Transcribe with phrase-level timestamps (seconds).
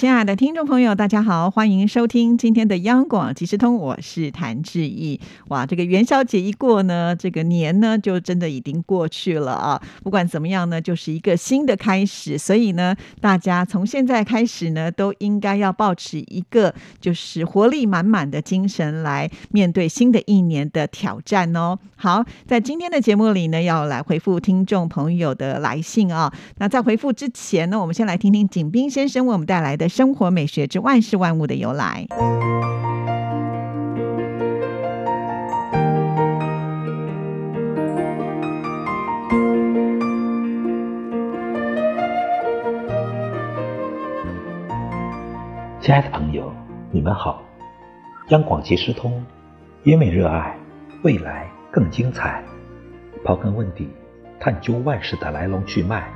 [0.00, 5.20] 亲爱的听众朋友，大家好，欢迎收听今天的央广即时通，我是谭志毅。
[5.48, 9.82] 哇，这个元宵节一过呢，这个年呢就真的已经过去了啊。
[10.02, 21.78] 不管怎么样呢，就是一个新的开始，所以呢，大家从现在开始呢，都应该要保持一个就是活力满满的精神来面对新的一年的挑战哦。
[21.96, 26.32] 好，在今天的节目里呢，要来回复听众朋友的来信啊。
[26.56, 29.89] 那在回复之前呢，我们先来听听景斌先生为我们带来的。
[29.90, 32.06] 生活美学之万事万物的由来。
[45.82, 46.52] 亲爱的朋友，
[46.92, 47.42] 你们好！
[48.28, 49.24] 央广即时通，
[49.82, 50.56] 因为热爱
[51.02, 52.44] 未来更精彩，
[53.24, 53.90] 刨根问底，
[54.38, 56.08] 探究万事的来龙去脉，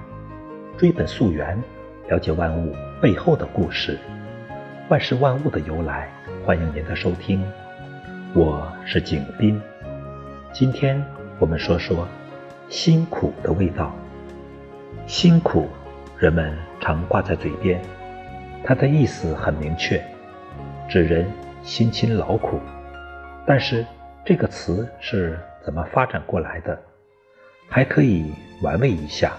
[0.78, 1.60] 追本溯源。
[2.06, 3.98] 了解万物背后的故事，
[4.88, 6.08] 万事万物的由来。
[6.44, 7.44] 欢迎您的收听，
[8.34, 9.60] 我是景斌。
[10.52, 11.04] 今天
[11.38, 12.06] 我们说说
[12.68, 13.92] 辛苦的味道。
[15.06, 15.68] 辛苦，
[16.18, 17.82] 人们常挂在嘴边，
[18.62, 20.02] 它的意思很明确，
[20.88, 21.26] 指人
[21.62, 22.60] 辛勤劳苦。
[23.46, 23.84] 但是
[24.24, 26.80] 这个词是怎么发展过来的？
[27.68, 29.32] 还可以玩味一下。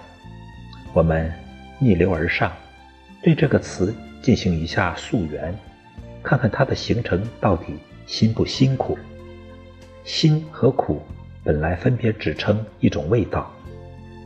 [0.94, 1.32] 我们。
[1.78, 2.54] 逆流而上，
[3.26, 5.58] 对这个词进行一下溯源，
[6.22, 8.96] 看看它的形成到底辛不辛苦。
[10.04, 11.02] 辛和苦
[11.44, 13.52] 本来分别指称一种味道，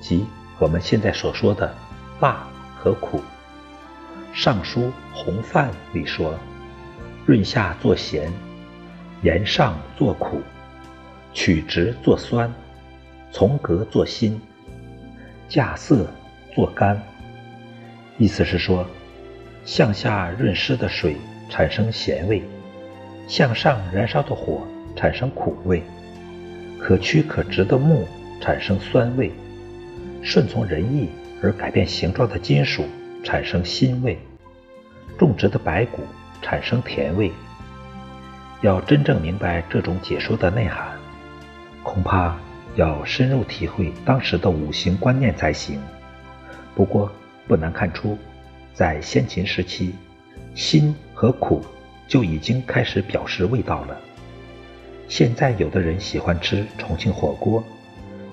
[0.02, 0.25] 即
[0.59, 1.73] 我们现在所说的
[2.20, 3.20] 辣和苦。
[4.33, 6.38] 《尚书洪范》里说
[7.25, 8.30] ：“润下作咸，
[9.21, 10.42] 盐上作苦，
[11.33, 12.54] 曲直作酸，
[13.32, 14.42] 从革作辛，
[15.48, 16.05] 架色
[16.54, 17.02] 作甘。”
[18.20, 18.86] 意思是说，
[19.64, 21.16] 向下润湿的水
[21.50, 22.44] 产生咸味，
[23.30, 25.82] 向上燃烧的火产生苦味，
[26.78, 28.06] 可曲可直的木
[28.42, 29.32] 产生酸味，
[30.22, 31.08] 顺从人意
[31.42, 32.84] 而改变形状的金属
[33.24, 34.20] 产生辛味，
[35.18, 36.04] 种植的白骨
[36.42, 37.32] 产生甜味。
[38.62, 40.90] 要真正明白这种解说的内涵，
[41.84, 42.36] 恐怕
[42.76, 45.80] 要深入体会当时的五行观念才行。
[46.76, 47.10] 不过，
[47.49, 48.15] 不难看出，
[48.76, 49.95] 在先秦时期，
[50.54, 51.65] 辛和苦
[52.08, 53.98] 就已经开始表示味道了。
[55.08, 57.64] 现在有的人喜欢吃重庆火锅，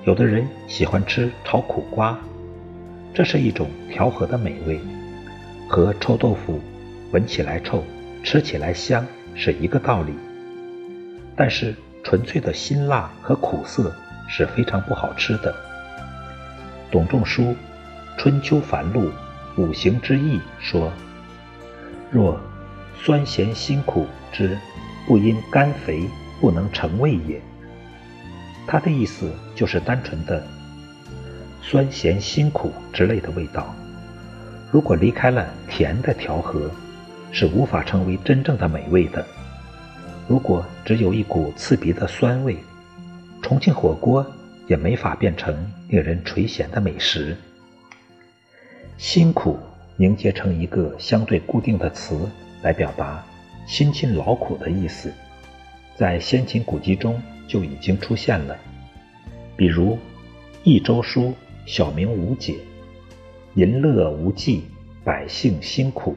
[0.05, 2.19] 有的人喜欢吃炒苦瓜，
[3.15, 4.79] 这是一种调和的美味，
[5.67, 6.61] 和臭豆腐
[7.11, 7.83] 闻起来臭，
[8.23, 9.03] 吃起来香
[9.35, 10.13] 是一个道理。
[11.35, 11.75] 但是
[12.05, 13.91] 纯粹的辛辣和苦涩
[14.29, 15.55] 是非常不好吃的。
[16.91, 17.43] 董仲舒。
[18.17, 19.09] 《春秋繁露·
[19.57, 20.93] 五行之意》说
[22.11, 22.41] ：“若
[23.03, 24.57] 酸咸辛苦之，
[25.07, 26.09] 不因甘肥
[26.41, 27.41] 不能成味也。”
[28.67, 30.45] 他的意思就是单纯的
[31.63, 33.75] 酸咸辛苦之类的味道，
[34.73, 36.71] 如果离开了甜的调和，
[37.31, 39.25] 是无法成为真正的美味的。
[40.27, 42.57] 如果只有一股刺鼻的酸味，
[43.43, 44.27] 重庆火锅
[44.67, 45.55] 也没法变成
[45.89, 47.37] 令人垂涎的美食。
[48.99, 49.59] 辛苦
[49.97, 52.29] 凝结成一个相对固定的词
[52.63, 53.23] 来表达
[53.67, 55.13] 辛勤劳苦的意思，
[55.97, 58.57] 在先秦古籍中就已经出现了。
[59.57, 59.95] 比如
[60.63, 61.29] 《益州书·
[61.67, 62.53] 小明无解》
[63.55, 64.65] ：“淫乐无忌，
[65.05, 66.17] 百姓辛苦。”“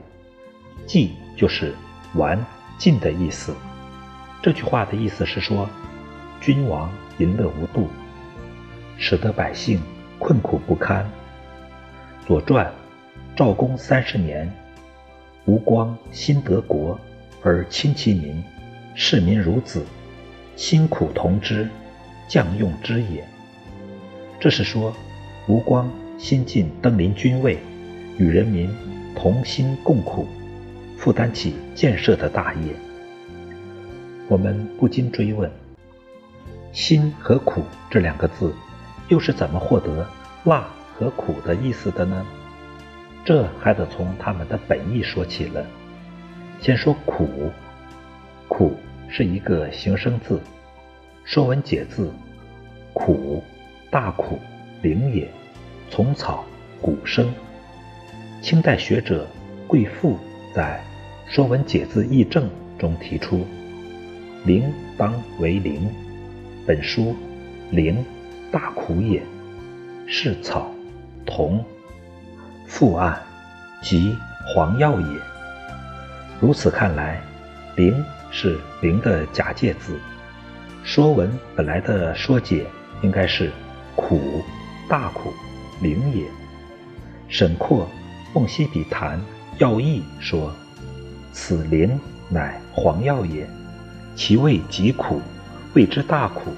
[0.88, 1.74] 忌”就是
[2.16, 2.44] 完
[2.78, 3.54] 尽的意思。
[4.42, 5.70] 这句话的意思是说，
[6.40, 7.88] 君王淫乐无度，
[8.98, 9.82] 使得百姓
[10.18, 11.04] 困苦不堪。
[12.28, 12.66] 《左传》
[13.40, 14.52] 赵公三十年，
[15.46, 17.00] 吴光新得国
[17.42, 18.44] 而亲其民，
[18.96, 19.82] 视民如子，
[20.58, 21.66] 辛苦同之，
[22.28, 23.26] 将用之也。
[24.42, 24.94] 这是说，
[25.48, 27.58] 吴光新晋登临君位，
[28.18, 28.70] 与人民
[29.16, 30.28] 同心共苦，
[30.98, 32.74] 负担起建设的大业。
[34.28, 35.50] 我们不禁追问：
[36.74, 38.54] 辛和苦这两个字，
[39.08, 40.06] 又是怎么获得
[40.44, 40.68] 辣？
[40.94, 42.26] 和苦的意思的呢？
[43.30, 45.64] 这还得从他们的本意说起了。
[46.60, 47.30] 先说苦，
[48.48, 48.76] 苦
[49.08, 50.38] 是一个形声字，
[51.26, 52.08] 《说文解字》：
[52.92, 53.44] 苦，
[53.92, 54.40] 大苦，
[54.82, 55.30] 灵也。
[55.92, 56.44] 从草，
[56.82, 57.32] 古生，
[58.42, 59.28] 清代学者
[59.68, 60.18] 贵复
[60.56, 60.82] 在
[61.32, 62.46] 《说文解字义正》
[62.80, 63.46] 中提出
[64.44, 65.88] ：“灵当为灵，
[66.66, 67.16] 本书
[67.70, 68.04] 灵
[68.52, 69.22] 大苦也，
[70.08, 70.72] 是草
[71.28, 71.64] 同
[72.70, 73.22] 复案
[73.82, 75.20] 即黄药也。”
[76.40, 77.22] 如此看来，
[77.76, 78.02] 灵
[78.32, 79.96] 是灵的假借字，
[80.84, 82.66] 《说文》本来的说解
[83.02, 83.52] 应该是
[83.96, 84.42] 苦
[84.88, 85.34] 大苦
[85.82, 86.26] 灵也。
[87.28, 87.86] 沈括
[88.34, 89.20] 《梦溪笔谈
[89.58, 90.54] 要义》说
[91.34, 92.00] ：“此灵
[92.30, 93.46] 乃黄药也，
[94.16, 95.22] 其味极苦，
[95.74, 96.54] 谓之大苦，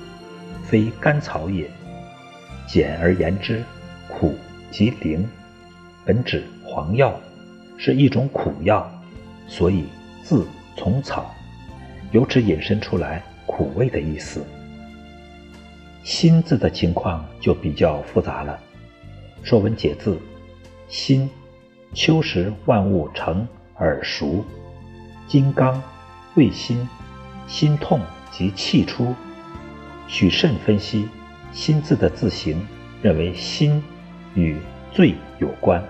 [0.63, 1.69] 非甘草也。
[2.67, 3.63] 简而言之，
[4.07, 4.37] 苦
[4.69, 5.27] 即灵，
[6.05, 7.19] 本指黄药，
[7.77, 8.89] 是一种苦药，
[9.47, 9.85] 所以
[10.23, 11.33] 字从草，
[12.11, 14.43] 由此引申出来苦味的意思。
[16.03, 18.59] 辛字的情况就比较复杂了，
[19.47, 20.15] 《说文解字》。
[20.87, 21.29] 心，
[21.93, 24.43] 秋时万物成而熟，
[25.27, 25.81] 金刚，
[26.35, 26.89] 胃心，
[27.47, 28.01] 心痛
[28.31, 29.13] 即气出。
[30.07, 31.07] 许慎分析
[31.53, 32.67] “心”字的字形，
[33.01, 33.81] 认为心
[34.33, 34.57] 与
[34.91, 35.83] 罪有关。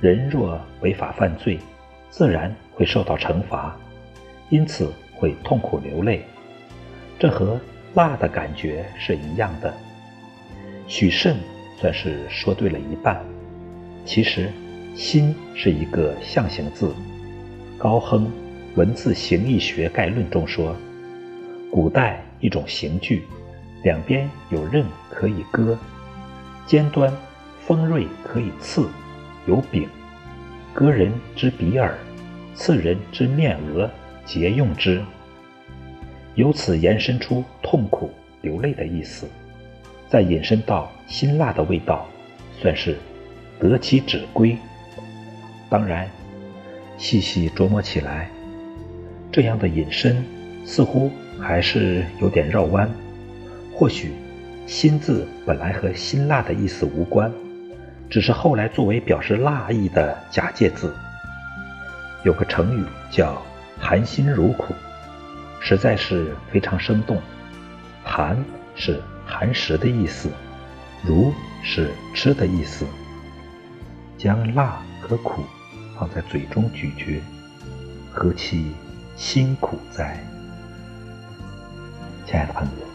[0.00, 1.58] 人若违法犯罪，
[2.10, 3.74] 自然会受到惩罚，
[4.50, 6.24] 因此会痛苦流泪。
[7.18, 7.58] 这和
[7.94, 9.72] 辣的感觉是一样的。
[10.86, 11.36] 许慎
[11.80, 13.24] 算是说对了一半。
[14.04, 14.50] 其实，
[14.94, 16.94] 心是一个象形字。
[17.78, 18.26] 高亨
[18.74, 20.76] 《文字形意学概论》中说，
[21.72, 23.22] 古代一种刑具，
[23.82, 25.78] 两边有刃可以割，
[26.66, 27.10] 尖端
[27.66, 28.88] 锋锐可以刺，
[29.46, 29.88] 有柄，
[30.74, 31.96] 割人之鼻耳，
[32.54, 33.90] 刺人之面额，
[34.26, 35.02] 皆用之。
[36.34, 38.10] 由此延伸出痛苦
[38.42, 39.26] 流泪的意思，
[40.10, 42.06] 再引申到辛辣的味道，
[42.60, 42.96] 算是。
[43.60, 44.54] 得其指归。
[45.70, 46.10] 当然，
[46.98, 48.28] 细细琢磨起来，
[49.32, 50.22] 这样的引申
[50.66, 51.10] 似乎
[51.40, 52.90] 还是有点绕弯。
[53.72, 54.12] 或许
[54.66, 57.32] “辛”字本来和辛辣的意思无关，
[58.10, 60.94] 只是后来作为表示辣意的假借字。
[62.22, 63.40] 有个成语叫
[63.78, 64.74] “含辛茹苦”，
[65.60, 67.20] 实在是非常生动。
[68.02, 68.36] 含
[68.74, 70.30] 是含食的意思，
[71.02, 72.86] 茹是吃的意思。
[74.16, 75.44] 将辣和苦
[75.98, 77.20] 放在嘴中咀嚼，
[78.10, 78.72] 何其
[79.16, 80.18] 辛苦哉！
[82.24, 82.86] 亲爱的朋友，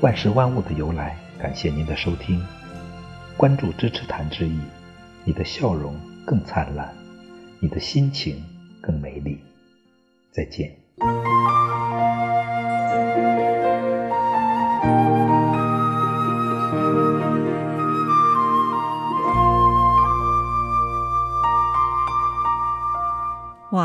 [0.00, 2.44] 万事万物的由来，感谢您的收听，
[3.36, 4.58] 关注支持谭之意，
[5.24, 5.94] 你的笑容
[6.24, 6.94] 更灿烂，
[7.60, 8.42] 你的心情
[8.80, 9.38] 更美丽。
[10.32, 10.74] 再见。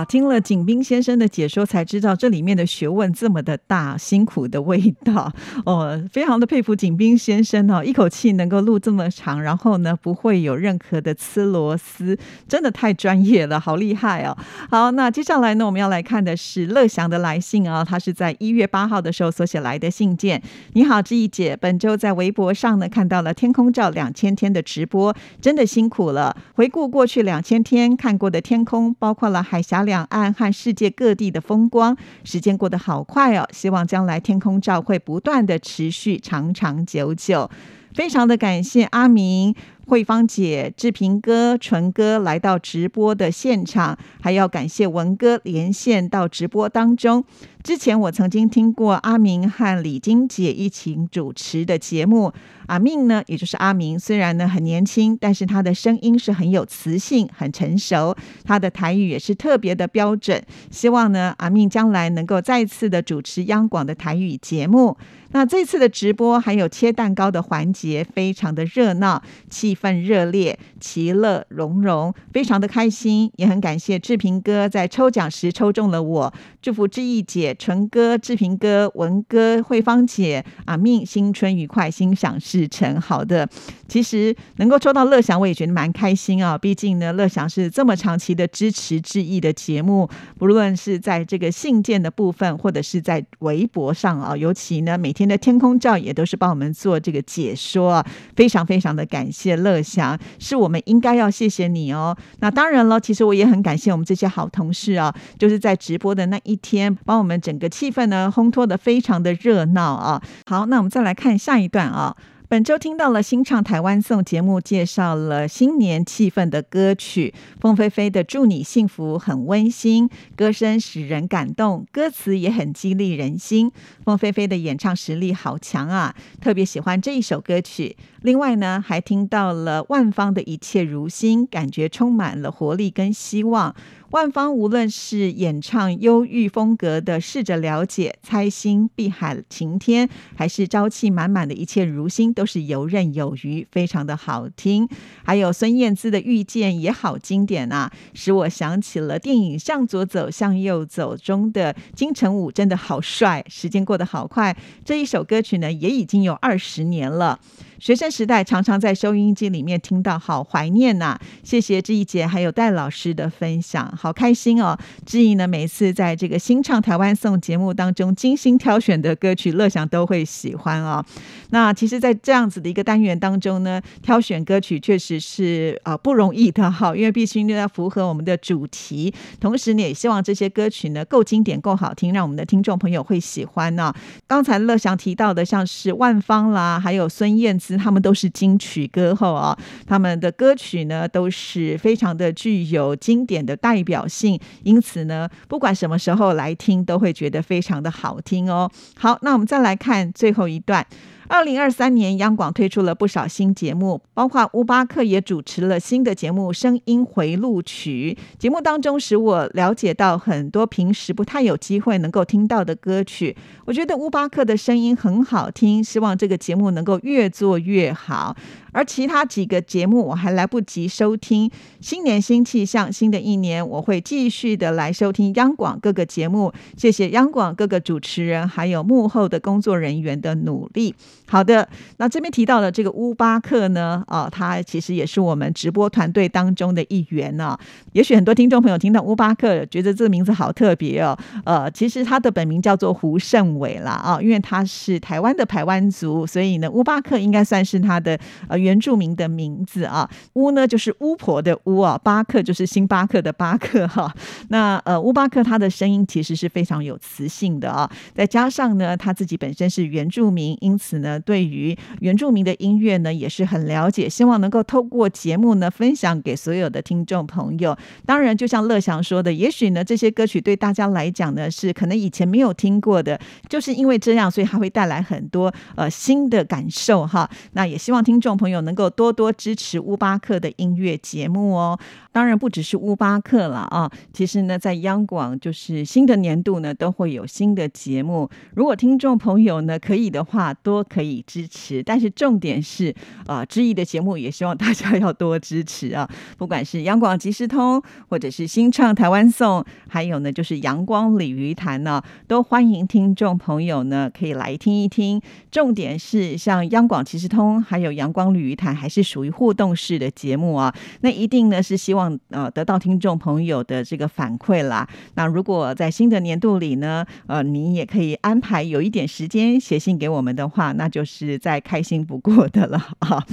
[0.06, 5.31] 听了景斌先生的解说，才知道这里面的学问这么的大，辛苦的味道
[5.65, 12.18] 哦，非常的佩服景斌先生哦，一口气能够录这么长，然后呢不会有任何的吃螺丝，
[12.48, 14.38] 真的太专业了，好厉害哦。
[14.69, 20.42] 好，那接下来呢，我们要来看的是乐祥的来信啊，他是在一月八号的时候所写来的信件。
[20.71, 26.37] 你好，志毅姐，本周在微博上呢看到了天空照两千天的直播，真的辛苦了。
[26.54, 29.81] 回顾过去两千天看过的天空，包括了海峡。
[29.81, 33.45] 两两岸和世界各地的风光，时间过得好快哦！
[33.52, 37.52] 希望将来天空照会不断的持续，长长久久。
[37.94, 39.54] 非常的感谢阿明。
[39.88, 47.26] 慧芳姐、志平哥、纯哥来到直播的现场，还要感谢文哥连线到直播当中。
[47.63, 52.33] 之前我曾经听过阿明和李金姐一起主持的节目。
[52.65, 58.15] 阿明呢，也就是阿明，虽然呢很年轻，但是他的声音是很有磁性、很成熟，
[58.45, 60.41] 他的台语也是特别的标准。
[60.71, 64.97] 希望呢，阿明将来能够再次的主持央广的台语节目。
[65.33, 73.31] 那这次的直播还有切蛋糕的环节，非常的热闹，气氛热烈，其乐融融，非常的开心。
[73.37, 82.99] 也很感谢志平哥在抽奖时抽中了我，祝福志毅姐、纯哥、志平哥、文哥、慧芳姐，阿命新春愉快，心想事成。
[82.99, 83.47] 好的，
[83.92, 86.56] 其实能够抽到乐享，我也觉得蛮开心啊。
[86.56, 90.07] 毕竟呢，乐享是这么长期的支持志毅的节目，
[90.38, 95.31] 不论是在这个信件的部分，或者是在微博上啊，尤其呢每天。
[95.31, 98.06] 的天空照也都是帮我们做这个解说，
[98.36, 102.18] 非常非常的感谢乐祥，是我们应该要谢谢你哦。
[102.40, 110.21] 那当然了，其实我也很感谢我们这些好同事啊，就是在直播的那一天，帮我们整个气氛呢烘托的非常的热闹啊。
[110.45, 112.14] 好，那我们再来看下一段啊。
[112.51, 123.71] 本周听到了新唱台湾颂节目，介绍了新年气氛的歌曲，凤飞飞的《祝你幸福》很温馨，歌声使人感动，歌词也很激励人心。
[124.03, 127.95] 凤飞飞的演唱实力好强啊，特别喜欢这一首歌曲。
[128.21, 133.73] 另外呢，还听到了万芳的一切如新，感觉充满了活力跟希望。
[134.11, 144.90] 万芳无论是演唱忧郁风格的《试着了解》、猜心、碧海晴天，还是朝气满满的一切如新，都是游刃有余，非常的好听。
[145.24, 153.45] 还有孙燕姿的《遇见》也好经典啊，使我想起了电影《向左走，向右走》中的金城武，真的好帅。
[153.48, 157.40] 时间过得好快，这一首歌曲呢，也已经有二十年了。
[157.81, 161.18] 学生时代常常在收音机里面听到，好怀念呐！
[161.42, 164.78] 谢谢志毅姐还有戴老师的分享，好开心哦！
[165.04, 171.04] 志毅呢，每次在这个新唱台湾颂节目当中精心挑选的歌曲，乐享都会喜欢哦。
[171.50, 183.92] 那其实，在这样子的一个单元当中呢，挑选歌曲确实是呃不容易的哈，因为必须要符合我们的主题，同时呢，也希望这些歌曲呢够经典、够好听，让我们的听众朋友会喜欢呢。
[184.28, 187.70] 刚才乐祥提到的，像是万芳啦，还有孙燕姿。
[187.78, 198.69] 他们都是金曲歌后啊，他们的歌曲呢都是非常的具有经典的代表性，因此呢，不管什么时候来听，都会觉得非常的好听哦。
[198.97, 200.85] 好，那我们再来看最后一段。
[201.31, 208.18] 二零二三年，央广推出了不少新节目，包括乌巴克也主持了新的节目《声音回录曲》。
[208.38, 213.33] 节目当中，使我了解到很多平时不太有机会能够听到的歌曲。
[213.64, 218.35] 我觉得乌巴克的声音很好听，希望这个节目能够越做越好。
[218.71, 221.51] 而其他几个节目我还来不及收听。
[221.80, 226.54] 新年新气象，新的一年我会继续的来收听央广各个节目。
[226.78, 230.95] 谢谢央广各个主持人还有幕后的工作人员的努力。
[231.28, 237.57] 好的，那这边提到的这个乌巴克呢，啊，他其实也是我们直播团队当中的一员呢。
[237.94, 241.18] 也许很多听众朋友听到乌巴克，觉得这个名字好特别哦。
[241.45, 248.60] 呃，其实他的本名叫做胡胜伟啦，啊，因为他是台湾的台湾族，所以呢，乌巴克应该算是他的呃。
[248.61, 254.13] 原住民的名字啊，巫呢就是巫婆的巫啊，巴克就是星巴克的巴克哈。
[254.49, 267.75] 那呃，乌巴克他的声音其实是非常有磁性的啊，再加上呢他自己本身是原住民，因此呢对于原住民的音乐呢也是很了解，希望能够透过节目呢分享给所有的听众朋友。
[268.06, 277.30] 当然，就像乐祥说的，也许呢这些歌曲对大家来讲呢是可能以前没有听过的，就是因为这样，所以它会带来很多呃新的感受哈。
[277.53, 278.50] 那也希望听众朋友。
[278.51, 281.79] 有能够多多支持乌巴克的音乐节目哦，
[282.11, 292.93] 当然不只是乌巴克了啊，其实呢，在央广就是新的年度呢都会有新的节目，如果听众朋友呢可以的话，多可以支持，但是重点是
[293.25, 308.41] 啊，知意的节目也希望大家要多支持啊，不管是央广即时通，或者是新唱台湾颂，还有呢就是阳光鲤鱼潭呢，都欢迎听众朋友呢可以来听一听，重点是像央广即时通，还有阳光旅。
[308.42, 314.90] 鱼谈还是属于互动式的节目啊，那一定呢是希望呃得到听众朋友的这个反馈啦。
[315.14, 323.24] 那如果在新的年度里呢，呃，你也可以安排有一点时间写信给我们的话，那就是再开心不过的了 啊。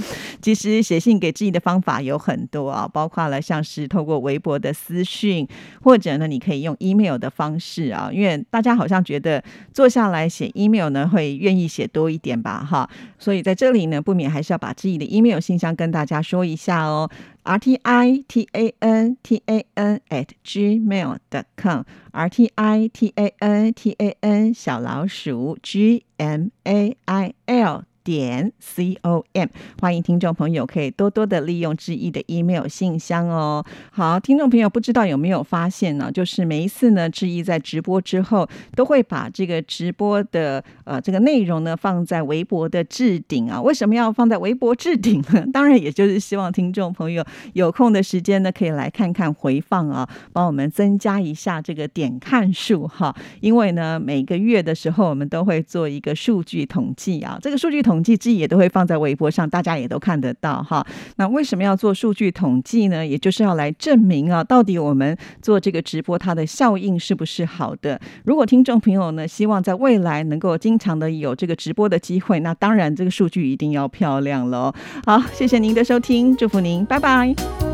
[0.41, 5.47] 其实写信给自己的方法有很多啊，包括了像是透过微博的私讯，
[5.81, 12.87] 或者呢你可以用 email 的方式啊，因为大家好像觉得坐下来写 email 呢会愿意写多一点吧哈，
[13.17, 14.98] 所以在这里呢不免还是要把自己。
[14.99, 17.09] 的 email 信箱跟大家说一下哦
[17.43, 23.13] ，r t i t a n t a n at gmail dot com，r t i t
[23.15, 27.88] a n t a n 小老鼠 g m a i l。
[28.09, 29.47] 点 c o m，
[29.79, 33.63] 欢迎听众朋友可以多多的利用志毅的 email 信箱哦。
[33.91, 36.11] 好，听众朋友不知道有没有发现呢？
[36.11, 43.61] 就是每一次呢，志毅在直播之后，都会把这个直播的呃这个内容呢放在微博的置顶啊。
[43.61, 45.45] 为什么要放在微博置顶呢？
[45.53, 47.23] 当然，也就是希望听众朋友
[47.53, 53.15] 有空的时间呢，可以来看看回放啊，帮我们增加一下这个点看数哈。
[53.39, 57.98] 因为呢，每个月的时候，我们都会做一个数据统计啊，这个数据统。
[57.99, 60.85] 统计之也都会放在微博上，大家也都看得到哈。
[61.17, 63.05] 那为什么要做数据统计呢？
[63.05, 67.99] 也就是要来证明啊，到底我们做这个直播它的效应是不是好的？
[68.23, 74.73] 如果听众朋友呢希望在未来能够经常的有这个直播的机会，那当然这个数据一定要漂亮喽。
[75.05, 77.68] 好，谢谢您的收听，祝福您，拜拜。